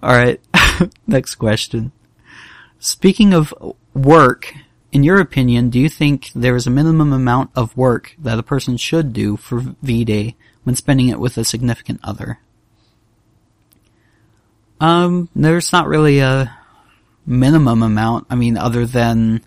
All 0.02 0.14
right. 0.14 0.40
Next 1.06 1.36
question. 1.36 1.92
Speaking 2.78 3.32
of 3.32 3.54
work, 3.94 4.54
in 4.92 5.02
your 5.02 5.20
opinion, 5.20 5.70
do 5.70 5.80
you 5.80 5.88
think 5.88 6.30
there 6.34 6.56
is 6.56 6.66
a 6.66 6.70
minimum 6.70 7.12
amount 7.12 7.50
of 7.56 7.76
work 7.76 8.14
that 8.18 8.38
a 8.38 8.42
person 8.42 8.76
should 8.76 9.12
do 9.12 9.36
for 9.36 9.74
V-Day 9.82 10.36
when 10.64 10.74
spending 10.74 11.08
it 11.08 11.20
with 11.20 11.36
a 11.38 11.44
significant 11.44 12.00
other? 12.04 12.38
Um, 14.80 15.28
there's 15.34 15.72
not 15.72 15.88
really 15.88 16.18
a 16.18 16.56
minimum 17.24 17.82
amount. 17.82 18.26
I 18.30 18.34
mean, 18.34 18.56
other 18.56 18.86
than 18.86 19.42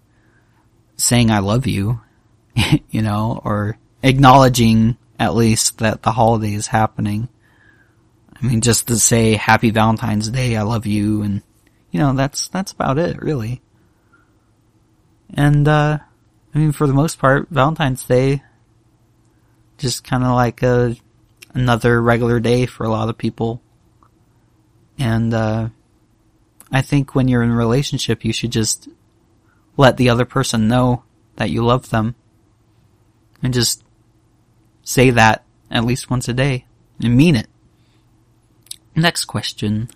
saying 0.97 1.31
I 1.31 1.39
love 1.39 1.67
you, 1.67 2.01
you 2.89 3.01
know, 3.01 3.41
or 3.43 3.77
acknowledging 4.03 4.97
at 5.19 5.35
least 5.35 5.79
that 5.79 6.03
the 6.03 6.11
holiday 6.11 6.53
is 6.53 6.67
happening. 6.67 7.29
I 8.41 8.45
mean, 8.45 8.61
just 8.61 8.87
to 8.87 8.97
say 8.97 9.33
happy 9.33 9.69
Valentine's 9.69 10.29
Day, 10.29 10.55
I 10.55 10.61
love 10.61 10.85
you, 10.85 11.23
and, 11.23 11.41
you 11.91 11.99
know, 11.99 12.13
that's, 12.13 12.47
that's 12.47 12.71
about 12.71 12.97
it, 12.97 13.21
really. 13.21 13.61
And, 15.33 15.67
uh, 15.67 15.99
I 16.53 16.57
mean, 16.57 16.71
for 16.71 16.87
the 16.87 16.93
most 16.93 17.19
part, 17.19 17.47
Valentine's 17.49 18.03
Day, 18.03 18.41
just 19.77 20.03
kind 20.03 20.23
of 20.23 20.33
like 20.35 20.63
a, 20.63 20.95
another 21.53 22.01
regular 22.01 22.39
day 22.39 22.65
for 22.65 22.85
a 22.85 22.89
lot 22.89 23.09
of 23.09 23.17
people. 23.17 23.61
And, 24.97 25.33
uh, 25.33 25.69
I 26.71 26.81
think 26.81 27.15
when 27.15 27.27
you're 27.27 27.43
in 27.43 27.51
a 27.51 27.55
relationship, 27.55 28.23
you 28.23 28.31
should 28.31 28.51
just 28.51 28.87
let 29.75 29.97
the 29.97 30.09
other 30.09 30.25
person 30.25 30.67
know 30.67 31.03
that 31.35 31.49
you 31.49 31.63
love 31.63 31.89
them. 31.89 32.15
And 33.41 33.53
just 33.53 33.83
say 34.83 35.09
that 35.11 35.45
at 35.71 35.85
least 35.85 36.09
once 36.09 36.27
a 36.27 36.33
day 36.33 36.65
and 37.01 37.15
mean 37.15 37.35
it. 37.35 37.47
Next 38.95 39.25
question. 39.25 39.89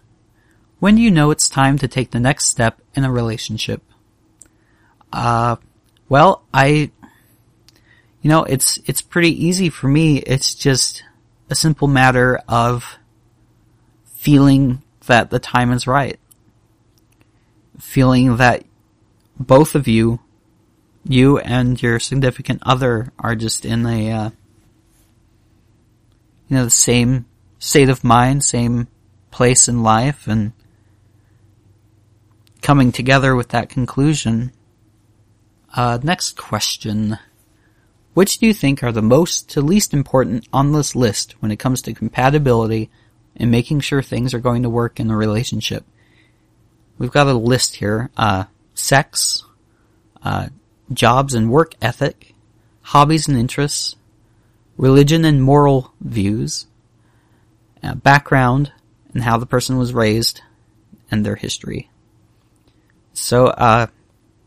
When 0.79 0.95
do 0.95 1.01
you 1.01 1.12
know 1.12 1.31
it's 1.31 1.50
time 1.50 1.77
to 1.79 1.88
take 1.88 2.12
the 2.12 2.19
next 2.19 2.45
step 2.45 2.81
in 2.93 3.03
a 3.03 3.12
relationship? 3.12 3.81
Uh, 5.12 5.55
well, 6.09 6.43
I, 6.53 6.91
you 8.21 8.29
know, 8.29 8.43
it's, 8.43 8.79
it's 8.85 9.01
pretty 9.01 9.45
easy 9.45 9.69
for 9.69 9.88
me. 9.88 10.17
It's 10.17 10.53
just 10.53 11.03
a 11.50 11.55
simple 11.55 11.88
matter 11.88 12.41
of 12.47 12.97
feeling 14.05 14.81
that 15.07 15.29
the 15.29 15.39
time 15.39 15.71
is 15.71 15.88
right. 15.88 16.19
Feeling 17.79 18.38
that 18.38 18.65
both 19.39 19.75
of 19.75 19.88
you, 19.88 20.19
you 21.07 21.38
and 21.39 21.81
your 21.81 22.00
significant 22.00 22.62
other 22.65 23.12
are 23.19 23.35
just 23.35 23.65
in 23.65 23.85
a, 23.85 24.12
uh, 24.12 24.29
you 26.47 26.57
know, 26.57 26.63
the 26.65 26.69
same 26.69 27.25
state 27.63 27.88
of 27.88 28.03
mind, 28.03 28.43
same 28.43 28.88
place 29.32 29.70
in 29.70 29.84
life, 29.84 30.27
and 30.27 30.51
coming 32.62 32.91
together 32.91 33.36
with 33.36 33.50
that 33.50 33.70
conclusion. 33.70 34.51
Uh, 35.74 35.98
next 36.03 36.36
question. 36.36 37.17
Which 38.13 38.38
do 38.38 38.46
you 38.46 38.53
think 38.53 38.84
are 38.84 38.91
the 38.91 39.01
most 39.01 39.50
to 39.51 39.62
least 39.62 39.93
important 39.93 40.46
on 40.51 40.74
this 40.74 40.93
list 40.93 41.36
when 41.39 41.51
it 41.51 41.58
comes 41.58 41.82
to 41.84 41.93
compatibility 41.93 42.89
and 43.38 43.50
making 43.50 43.79
sure 43.79 44.01
things 44.01 44.34
are 44.34 44.39
going 44.39 44.63
to 44.63 44.70
work 44.70 45.00
in 45.00 45.10
a 45.10 45.15
relationship? 45.15 45.86
We've 46.98 47.12
got 47.12 47.27
a 47.27 47.34
list 47.34 47.77
here. 47.77 48.12
Uh, 48.17 48.43
sex, 48.74 49.41
uh, 50.22 50.50
jobs 50.91 51.34
and 51.34 51.50
work 51.50 51.75
ethic, 51.82 52.36
hobbies 52.82 53.29
and 53.29 53.38
interests, 53.38 53.96
religion 54.77 55.24
and 55.24 55.41
moral 55.41 55.93
views, 56.01 56.67
uh, 57.84 57.96
background 57.96 58.72
and 59.13 59.24
how 59.24 59.38
the 59.38 59.46
person 59.46 59.78
was 59.78 59.94
raised, 59.94 60.42
and 61.12 61.24
their 61.25 61.36
history. 61.36 61.90
So, 63.13 63.48
uh, 63.48 63.88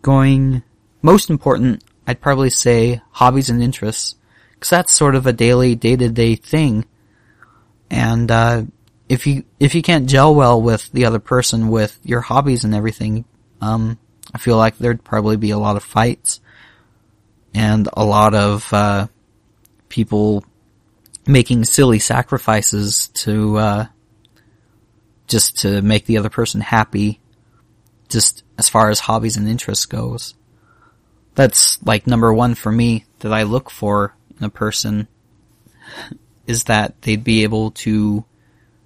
going 0.03 0.63
most 1.03 1.31
important, 1.31 1.85
I'd 2.07 2.21
probably 2.21 2.51
say 2.51 3.01
hobbies 3.13 3.49
and 3.49 3.63
interests, 3.63 4.17
because 4.55 4.71
that's 4.71 4.93
sort 4.93 5.15
of 5.15 5.27
a 5.27 5.33
daily, 5.33 5.77
day-to-day 5.77 6.37
thing. 6.37 6.85
And 7.89 8.29
uh, 8.31 8.65
if 9.09 9.27
you 9.27 9.45
if 9.61 9.77
you 9.77 9.83
can't 9.83 10.09
gel 10.09 10.35
well 10.35 10.61
with 10.61 10.91
the 10.91 11.05
other 11.05 11.21
person 11.21 11.69
with 11.69 11.99
your 12.03 12.21
hobbies 12.21 12.65
and 12.65 12.75
everything, 12.75 13.25
um, 13.61 13.99
I 14.35 14.39
feel 14.39 14.57
like 14.57 14.79
there'd 14.79 15.05
probably 15.05 15.37
be 15.37 15.51
a 15.51 15.59
lot 15.59 15.77
of 15.77 15.85
fights 15.85 16.41
and 17.55 17.89
a 17.93 18.05
lot 18.05 18.35
of 18.35 18.73
uh, 18.73 19.07
people 19.89 20.45
making 21.27 21.65
silly 21.65 21.99
sacrifices 21.99 23.09
to 23.09 23.57
uh, 23.59 23.87
just 25.27 25.59
to 25.59 25.83
make 25.83 26.07
the 26.07 26.19
other 26.19 26.31
person 26.31 26.61
happy. 26.61 27.21
Just 28.09 28.45
as 28.57 28.69
far 28.69 28.91
as 28.91 29.01
hobbies 29.01 29.37
and 29.37 29.49
interests 29.49 29.87
goes, 29.87 30.35
that's 31.35 31.83
like 31.85 32.07
number 32.07 32.33
one 32.33 32.55
for 32.55 32.71
me 32.71 33.05
that 33.19 33.33
I 33.33 33.43
look 33.43 33.71
for 33.71 34.15
in 34.39 34.45
a 34.45 34.51
person 34.51 35.09
is 36.47 36.65
that 36.65 37.03
they'd 37.03 37.25
be 37.25 37.43
able 37.43 37.73
to 37.73 38.25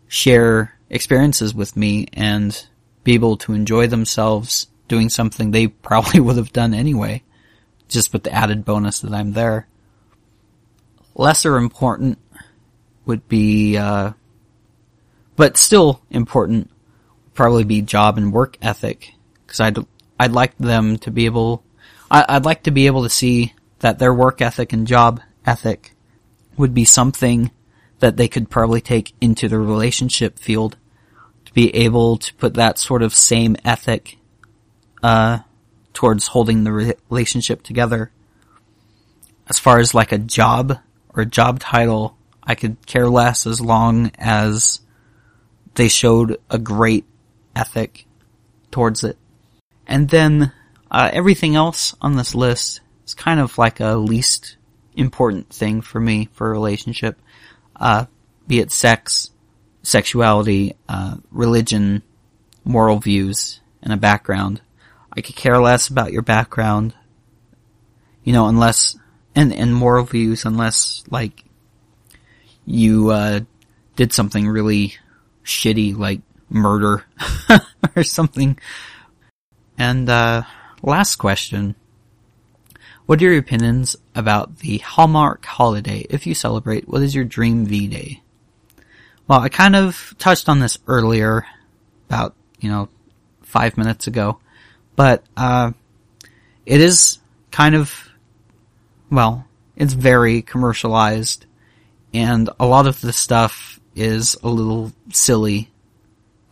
share 0.08 0.78
experiences 0.88 1.54
with 1.54 1.76
me 1.76 2.06
and 2.14 2.66
be 3.04 3.14
able 3.14 3.36
to 3.36 3.52
enjoy 3.52 3.86
themselves 3.86 4.66
doing 4.88 5.08
something 5.08 5.50
they 5.50 5.66
probably 5.88 6.20
would 6.20 6.36
have 6.36 6.52
done 6.52 6.74
anyway, 6.74 7.22
just 7.88 8.12
with 8.12 8.24
the 8.24 8.32
added 8.32 8.64
bonus 8.64 9.00
that 9.00 9.12
I'm 9.12 9.32
there. 9.32 9.68
Lesser 11.20 11.58
important 11.58 12.18
would 13.04 13.28
be, 13.28 13.76
uh, 13.76 14.12
but 15.36 15.58
still 15.58 16.00
important, 16.08 16.70
probably 17.34 17.62
be 17.62 17.82
job 17.82 18.16
and 18.16 18.32
work 18.32 18.56
ethic. 18.62 19.12
Cause 19.46 19.60
I'd, 19.60 19.76
I'd 20.18 20.32
like 20.32 20.56
them 20.56 20.96
to 21.00 21.10
be 21.10 21.26
able, 21.26 21.62
I, 22.10 22.24
I'd 22.26 22.46
like 22.46 22.62
to 22.62 22.70
be 22.70 22.86
able 22.86 23.02
to 23.02 23.10
see 23.10 23.52
that 23.80 23.98
their 23.98 24.14
work 24.14 24.40
ethic 24.40 24.72
and 24.72 24.86
job 24.86 25.20
ethic 25.44 25.94
would 26.56 26.72
be 26.72 26.86
something 26.86 27.50
that 27.98 28.16
they 28.16 28.26
could 28.26 28.48
probably 28.48 28.80
take 28.80 29.12
into 29.20 29.46
the 29.46 29.58
relationship 29.58 30.38
field 30.38 30.78
to 31.44 31.52
be 31.52 31.74
able 31.76 32.16
to 32.16 32.32
put 32.36 32.54
that 32.54 32.78
sort 32.78 33.02
of 33.02 33.14
same 33.14 33.58
ethic, 33.62 34.16
uh, 35.02 35.40
towards 35.92 36.28
holding 36.28 36.64
the 36.64 36.96
relationship 37.10 37.62
together. 37.62 38.10
As 39.50 39.58
far 39.58 39.80
as 39.80 39.92
like 39.92 40.12
a 40.12 40.18
job 40.18 40.78
or 41.14 41.24
job 41.24 41.60
title, 41.60 42.16
I 42.42 42.54
could 42.54 42.84
care 42.86 43.08
less 43.08 43.46
as 43.46 43.60
long 43.60 44.10
as 44.18 44.80
they 45.74 45.88
showed 45.88 46.38
a 46.50 46.58
great 46.58 47.04
ethic 47.54 48.06
towards 48.70 49.04
it. 49.04 49.16
And 49.86 50.08
then 50.08 50.52
uh, 50.90 51.10
everything 51.12 51.56
else 51.56 51.94
on 52.00 52.16
this 52.16 52.34
list 52.34 52.80
is 53.04 53.14
kind 53.14 53.40
of 53.40 53.58
like 53.58 53.80
a 53.80 53.96
least 53.96 54.56
important 54.94 55.50
thing 55.50 55.80
for 55.80 56.00
me 56.00 56.28
for 56.32 56.48
a 56.48 56.52
relationship, 56.52 57.20
uh, 57.76 58.06
be 58.46 58.60
it 58.60 58.72
sex, 58.72 59.30
sexuality, 59.82 60.74
uh, 60.88 61.16
religion, 61.30 62.02
moral 62.64 62.98
views, 62.98 63.60
and 63.82 63.92
a 63.92 63.96
background. 63.96 64.60
I 65.12 65.20
could 65.20 65.36
care 65.36 65.60
less 65.60 65.88
about 65.88 66.12
your 66.12 66.22
background, 66.22 66.94
you 68.22 68.32
know, 68.32 68.46
unless 68.46 68.96
and 69.34 69.52
and 69.52 69.74
moral 69.74 70.04
views, 70.04 70.44
unless 70.44 71.04
like 71.10 71.44
you 72.64 73.10
uh, 73.10 73.40
did 73.96 74.12
something 74.12 74.48
really 74.48 74.94
shitty 75.44 75.96
like 75.96 76.20
murder 76.48 77.04
or 77.96 78.02
something. 78.02 78.58
And 79.78 80.08
uh, 80.08 80.42
last 80.82 81.16
question. 81.16 81.74
What 83.06 83.20
are 83.20 83.24
your 83.24 83.38
opinions 83.38 83.96
about 84.14 84.58
the 84.58 84.78
Hallmark 84.78 85.44
holiday? 85.44 86.06
If 86.10 86.28
you 86.28 86.34
celebrate, 86.34 86.88
what 86.88 87.02
is 87.02 87.12
your 87.12 87.24
dream 87.24 87.66
V-Day? 87.66 88.22
Well, 89.26 89.40
I 89.40 89.48
kind 89.48 89.74
of 89.74 90.14
touched 90.18 90.48
on 90.48 90.60
this 90.60 90.78
earlier, 90.86 91.44
about, 92.08 92.36
you 92.60 92.70
know, 92.70 92.88
five 93.42 93.76
minutes 93.76 94.06
ago, 94.06 94.38
but, 94.94 95.24
uh, 95.36 95.72
it 96.66 96.80
is 96.80 97.18
kind 97.50 97.74
of, 97.74 98.09
well, 99.10 99.46
it's 99.76 99.92
very 99.92 100.42
commercialized 100.42 101.46
and 102.12 102.50
a 102.58 102.66
lot 102.66 102.86
of 102.86 103.00
the 103.00 103.12
stuff 103.12 103.80
is 103.94 104.36
a 104.42 104.48
little 104.48 104.92
silly. 105.12 105.70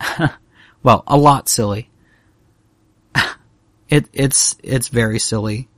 well, 0.83 1.03
a 1.07 1.17
lot 1.17 1.49
silly. 1.49 1.89
it 3.89 4.09
it's 4.13 4.57
it's 4.63 4.89
very 4.89 5.19
silly. 5.19 5.69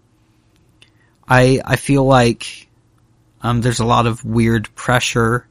I 1.26 1.60
I 1.64 1.76
feel 1.76 2.04
like 2.04 2.68
um, 3.42 3.60
there's 3.60 3.80
a 3.80 3.86
lot 3.86 4.06
of 4.06 4.24
weird 4.24 4.74
pressure 4.74 5.46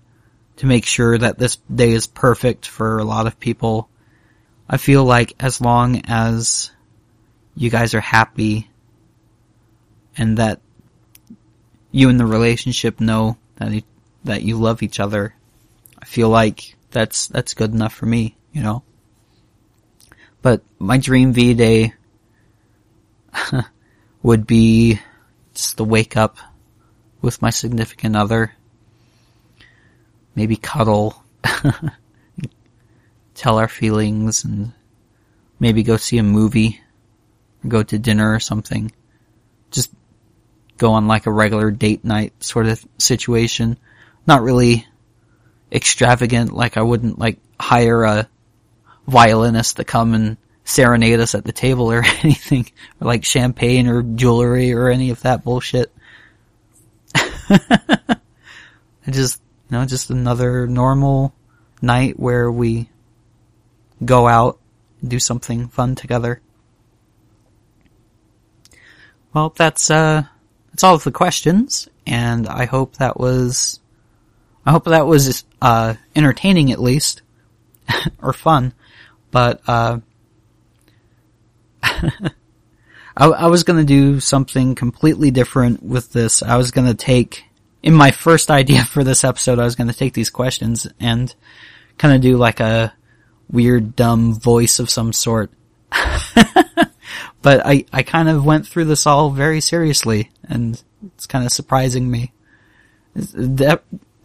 to 0.58 0.66
make 0.66 0.86
sure 0.86 1.18
that 1.18 1.40
this 1.40 1.56
day 1.74 1.92
is 1.92 2.06
perfect 2.06 2.68
for 2.68 3.00
a 3.00 3.06
lot 3.06 3.28
of 3.28 3.40
people. 3.40 3.90
I 4.70 4.78
feel 4.78 5.04
like 5.04 5.34
as 5.40 5.60
long 5.60 6.02
as 6.08 6.70
you 7.56 7.72
guys 7.72 7.96
are 7.96 8.02
happy 8.02 8.70
and 10.16 10.38
that 10.38 10.60
you 11.92 12.10
and 12.10 12.20
the 12.20 12.26
relationship 12.26 13.00
know 13.00 13.38
that 13.56 13.84
that 14.24 14.44
you 14.44 14.58
love 14.58 14.84
each 14.84 15.00
other. 15.00 15.34
I 16.02 16.06
feel 16.06 16.30
like 16.30 16.76
that's 16.92 17.28
that's 17.28 17.54
good 17.54 17.74
enough 17.74 17.94
for 17.94 18.06
me, 18.06 18.36
you 18.52 18.62
know. 18.62 18.84
But 20.42 20.64
my 20.78 20.98
dream 20.98 21.34
V 21.34 21.54
day 21.54 21.94
would 24.24 24.48
be 24.48 25.00
just 25.54 25.78
to 25.78 25.84
wake 25.84 26.16
up 26.16 26.38
with 27.22 27.42
my 27.42 27.50
significant 27.50 28.16
other, 28.16 28.54
maybe 30.36 30.56
cuddle, 30.56 31.22
tell 33.34 33.58
our 33.58 33.68
feelings, 33.68 34.46
and 34.46 34.72
maybe 35.60 35.84
go 35.84 35.98
see 35.98 36.18
a 36.18 36.24
movie, 36.24 36.80
go 37.68 37.84
to 37.84 38.00
dinner 38.00 38.34
or 38.34 38.40
something. 38.40 38.92
Just 39.72 39.92
go 40.80 40.94
on 40.94 41.08
like 41.08 41.28
a 41.28 41.32
regular 41.32 41.70
date 41.70 42.04
night 42.04 42.34
sort 42.44 42.66
of 42.66 42.84
situation 42.98 43.78
not 44.30 44.42
really 44.44 44.86
extravagant. 45.72 46.54
Like 46.54 46.78
I 46.78 46.82
wouldn't 46.84 47.20
like 47.20 47.40
hire 47.60 48.04
a 48.04 48.30
violinist 49.08 49.78
to 49.78 49.84
come 49.84 50.14
and 50.14 50.38
serenade 50.64 51.20
us 51.20 51.34
at 51.34 51.44
the 51.44 51.52
table 51.52 51.92
or 51.92 52.04
anything, 52.24 52.68
or 53.02 53.08
like 53.08 53.26
champagne 53.26 53.88
or 53.88 54.04
jewelry 54.04 54.72
or 54.72 54.90
any 54.90 55.10
of 55.10 55.22
that 55.24 55.44
bullshit. 55.44 55.92
Just, 59.10 59.42
you 59.72 59.78
know, 59.78 59.86
just 59.86 60.12
another 60.12 60.68
normal 60.68 61.34
night 61.82 62.20
where 62.20 62.52
we 62.52 62.88
go 64.06 64.28
out, 64.28 64.60
do 65.04 65.18
something 65.18 65.68
fun 65.70 65.96
together. 65.96 66.42
Well, 69.34 69.52
that's, 69.58 69.90
uh, 69.90 70.26
of 70.84 71.04
the 71.04 71.12
questions, 71.12 71.88
and 72.06 72.48
I 72.48 72.66
hope 72.66 72.98
that 72.98 73.20
was, 73.20 73.80
I 74.66 74.72
hope 74.72 74.86
that 74.86 75.08
was, 75.08 75.44
uh, 75.62 75.96
entertaining 76.16 76.72
at 76.72 76.82
least, 76.82 77.22
or 78.22 78.34
fun, 78.34 78.74
but, 79.32 79.62
uh, 79.68 80.00
I, 81.84 82.32
I 83.18 83.48
was 83.48 83.64
gonna 83.64 83.84
do 83.84 84.20
something 84.20 84.76
completely 84.76 85.32
different 85.32 85.84
with 85.84 86.12
this. 86.14 86.42
I 86.42 86.58
was 86.58 86.72
gonna 86.72 86.94
take, 86.94 87.44
in 87.84 87.94
my 87.94 88.12
first 88.12 88.50
idea 88.50 88.84
for 88.86 89.04
this 89.04 89.24
episode, 89.24 89.60
I 89.60 89.66
was 89.66 89.76
gonna 89.76 89.94
take 89.94 90.14
these 90.14 90.30
questions 90.30 90.88
and 91.00 91.34
kind 91.98 92.16
of 92.16 92.22
do 92.22 92.38
like 92.38 92.60
a 92.60 92.94
weird 93.52 93.96
dumb 93.96 94.40
voice 94.40 94.80
of 94.80 94.90
some 94.90 95.12
sort. 95.12 95.52
but 97.42 97.66
I, 97.66 97.86
I 97.92 98.04
kind 98.04 98.30
of 98.30 98.46
went 98.46 98.68
through 98.68 98.86
this 98.86 99.06
all 99.06 99.32
very 99.32 99.62
seriously 99.62 100.30
and 100.50 100.82
it's 101.16 101.26
kind 101.26 101.46
of 101.46 101.52
surprising 101.52 102.10
me. 102.10 102.34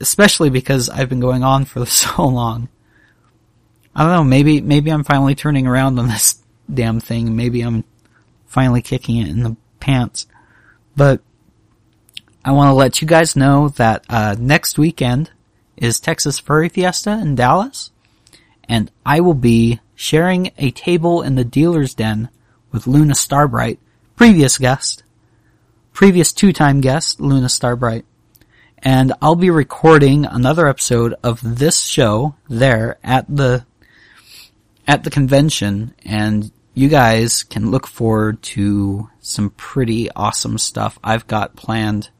Especially 0.00 0.50
because 0.50 0.88
I've 0.88 1.08
been 1.08 1.20
going 1.20 1.44
on 1.44 1.64
for 1.64 1.86
so 1.86 2.26
long. 2.26 2.68
I 3.94 4.02
don't 4.02 4.12
know, 4.12 4.24
maybe, 4.24 4.60
maybe 4.60 4.90
I'm 4.90 5.04
finally 5.04 5.36
turning 5.36 5.68
around 5.68 5.98
on 5.98 6.08
this 6.08 6.42
damn 6.72 6.98
thing. 6.98 7.36
Maybe 7.36 7.60
I'm 7.60 7.84
finally 8.46 8.82
kicking 8.82 9.18
it 9.18 9.28
in 9.28 9.42
the 9.42 9.56
pants. 9.78 10.26
But 10.96 11.20
I 12.44 12.52
want 12.52 12.70
to 12.70 12.74
let 12.74 13.00
you 13.00 13.08
guys 13.08 13.36
know 13.36 13.68
that 13.70 14.04
uh, 14.08 14.36
next 14.38 14.78
weekend 14.78 15.30
is 15.76 16.00
Texas 16.00 16.38
Furry 16.38 16.68
Fiesta 16.68 17.12
in 17.12 17.34
Dallas, 17.34 17.90
and 18.68 18.90
I 19.04 19.20
will 19.20 19.34
be 19.34 19.80
sharing 19.94 20.50
a 20.58 20.70
table 20.70 21.22
in 21.22 21.36
the 21.36 21.44
dealer's 21.44 21.94
den 21.94 22.28
with 22.70 22.86
Luna 22.86 23.14
Starbright, 23.14 23.78
previous 24.16 24.58
guest, 24.58 25.03
previous 25.94 26.32
two-time 26.32 26.80
guest, 26.80 27.20
Luna 27.20 27.48
Starbright. 27.48 28.04
And 28.78 29.14
I'll 29.22 29.36
be 29.36 29.48
recording 29.48 30.26
another 30.26 30.66
episode 30.66 31.14
of 31.22 31.40
this 31.42 31.80
show 31.80 32.34
there 32.50 32.98
at 33.02 33.24
the 33.34 33.64
at 34.86 35.04
the 35.04 35.10
convention 35.10 35.94
and 36.04 36.50
you 36.74 36.88
guys 36.88 37.44
can 37.44 37.70
look 37.70 37.86
forward 37.86 38.42
to 38.42 39.08
some 39.20 39.48
pretty 39.50 40.10
awesome 40.10 40.58
stuff 40.58 40.98
I've 41.02 41.26
got 41.26 41.56
planned. 41.56 42.10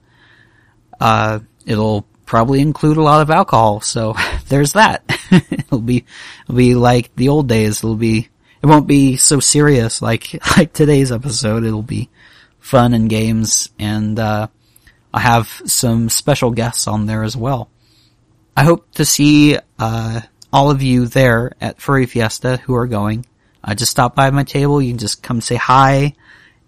Uh, 0.98 1.40
it'll 1.66 2.06
probably 2.24 2.60
include 2.60 2.96
a 2.96 3.02
lot 3.02 3.20
of 3.20 3.28
alcohol, 3.28 3.80
so 3.80 4.14
there's 4.48 4.72
that. 4.74 5.02
it'll 5.50 5.80
be, 5.80 6.06
it'll 6.44 6.54
be 6.54 6.74
like 6.76 7.14
the 7.16 7.28
old 7.28 7.48
days. 7.48 7.78
It'll 7.78 7.96
be, 7.96 8.28
it 8.62 8.66
won't 8.66 8.86
be 8.86 9.16
so 9.16 9.40
serious 9.40 10.00
like, 10.00 10.40
like 10.56 10.72
today's 10.72 11.12
episode. 11.12 11.64
It'll 11.64 11.82
be 11.82 12.08
fun 12.64 12.94
and 12.94 13.10
games 13.10 13.68
and, 13.78 14.18
uh, 14.18 14.46
I 15.12 15.20
have 15.20 15.60
some 15.66 16.08
special 16.08 16.50
guests 16.50 16.88
on 16.88 17.04
there 17.04 17.22
as 17.22 17.36
well. 17.36 17.68
I 18.56 18.64
hope 18.64 18.90
to 18.92 19.04
see, 19.04 19.58
uh, 19.78 20.22
all 20.50 20.70
of 20.70 20.80
you 20.80 21.04
there 21.04 21.52
at 21.60 21.82
Furry 21.82 22.06
Fiesta 22.06 22.56
who 22.56 22.74
are 22.74 22.86
going. 22.86 23.26
Uh, 23.62 23.74
just 23.74 23.90
stop 23.90 24.14
by 24.14 24.30
my 24.30 24.44
table. 24.44 24.80
You 24.80 24.92
can 24.92 24.98
just 24.98 25.22
come 25.22 25.42
say 25.42 25.56
hi. 25.56 26.14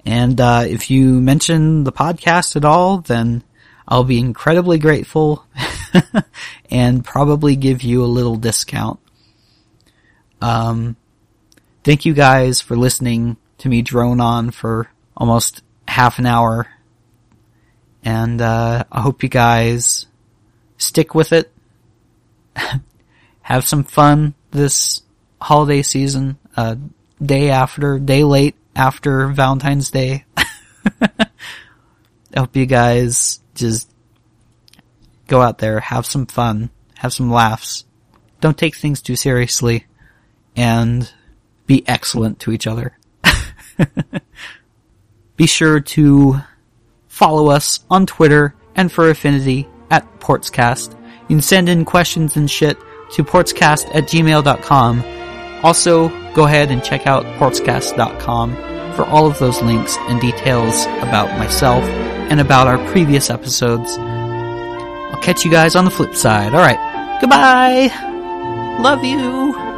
And, 0.04 0.38
uh, 0.38 0.64
if 0.66 0.90
you 0.90 1.18
mention 1.18 1.84
the 1.84 1.92
podcast 1.92 2.56
at 2.56 2.66
all, 2.66 2.98
then 2.98 3.42
I'll 3.88 4.04
be 4.04 4.18
incredibly 4.18 4.78
grateful 4.78 5.46
and 6.70 7.06
probably 7.06 7.56
give 7.56 7.82
you 7.82 8.04
a 8.04 8.14
little 8.18 8.36
discount. 8.36 9.00
Um, 10.42 10.96
thank 11.84 12.04
you 12.04 12.12
guys 12.12 12.60
for 12.60 12.76
listening 12.76 13.38
to 13.58 13.70
me 13.70 13.80
drone 13.80 14.20
on 14.20 14.50
for 14.50 14.90
almost 15.16 15.62
half 15.88 16.18
an 16.18 16.26
hour. 16.26 16.66
And, 18.04 18.40
uh, 18.40 18.84
I 18.90 19.00
hope 19.00 19.22
you 19.22 19.28
guys 19.28 20.06
stick 20.78 21.14
with 21.14 21.32
it. 21.32 21.52
Have 23.42 23.66
some 23.66 23.84
fun 23.84 24.34
this 24.50 25.02
holiday 25.40 25.82
season, 25.82 26.38
uh, 26.56 26.76
day 27.22 27.50
after, 27.50 27.98
day 27.98 28.24
late 28.24 28.56
after 28.74 29.28
Valentine's 29.28 29.90
Day. 29.90 30.24
I 30.36 31.26
hope 32.36 32.56
you 32.56 32.66
guys 32.66 33.40
just 33.54 33.90
go 35.26 35.40
out 35.40 35.58
there, 35.58 35.80
have 35.80 36.06
some 36.06 36.26
fun, 36.26 36.70
have 36.96 37.12
some 37.12 37.30
laughs. 37.30 37.84
Don't 38.40 38.58
take 38.58 38.76
things 38.76 39.00
too 39.00 39.16
seriously 39.16 39.86
and 40.54 41.10
be 41.66 41.86
excellent 41.88 42.40
to 42.40 42.52
each 42.52 42.66
other. 42.66 42.98
be 45.36 45.46
sure 45.46 45.80
to 45.80 46.40
follow 47.08 47.48
us 47.48 47.80
on 47.90 48.06
Twitter 48.06 48.54
and 48.74 48.90
Fur 48.90 49.10
Affinity 49.10 49.68
at 49.90 50.20
Portscast. 50.20 50.92
You 51.22 51.36
can 51.36 51.42
send 51.42 51.68
in 51.68 51.84
questions 51.84 52.36
and 52.36 52.50
shit 52.50 52.78
to 53.12 53.24
portscast 53.24 53.94
at 53.94 54.04
gmail.com. 54.04 55.04
Also, 55.62 56.08
go 56.34 56.44
ahead 56.44 56.70
and 56.70 56.82
check 56.82 57.06
out 57.06 57.24
portscast.com 57.38 58.54
for 58.94 59.04
all 59.06 59.26
of 59.26 59.38
those 59.38 59.60
links 59.62 59.96
and 60.00 60.20
details 60.20 60.84
about 61.00 61.36
myself 61.38 61.84
and 61.84 62.40
about 62.40 62.66
our 62.66 62.78
previous 62.90 63.30
episodes. 63.30 63.96
I'll 63.98 65.22
catch 65.22 65.44
you 65.44 65.50
guys 65.50 65.76
on 65.76 65.84
the 65.84 65.90
flip 65.90 66.14
side. 66.14 66.54
Alright, 66.54 67.20
goodbye! 67.20 67.90
Love 68.80 69.04
you! 69.04 69.75